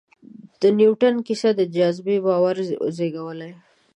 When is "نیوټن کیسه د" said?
0.77-1.61